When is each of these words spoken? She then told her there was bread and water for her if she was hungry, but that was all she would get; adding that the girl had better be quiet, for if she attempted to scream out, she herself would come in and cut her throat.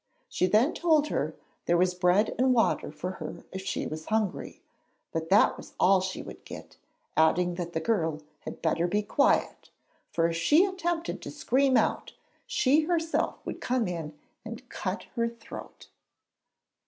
She 0.27 0.47
then 0.47 0.73
told 0.73 1.09
her 1.09 1.35
there 1.67 1.77
was 1.77 1.93
bread 1.93 2.33
and 2.39 2.55
water 2.55 2.91
for 2.91 3.11
her 3.21 3.43
if 3.51 3.61
she 3.63 3.85
was 3.85 4.07
hungry, 4.07 4.59
but 5.11 5.29
that 5.29 5.55
was 5.57 5.75
all 5.79 6.01
she 6.01 6.23
would 6.23 6.43
get; 6.43 6.75
adding 7.15 7.53
that 7.53 7.73
the 7.73 7.79
girl 7.79 8.19
had 8.39 8.63
better 8.63 8.87
be 8.87 9.03
quiet, 9.03 9.69
for 10.09 10.27
if 10.27 10.35
she 10.35 10.65
attempted 10.65 11.21
to 11.21 11.29
scream 11.29 11.77
out, 11.77 12.13
she 12.47 12.85
herself 12.85 13.37
would 13.45 13.61
come 13.61 13.87
in 13.87 14.17
and 14.43 14.67
cut 14.69 15.03
her 15.15 15.29
throat. 15.29 15.89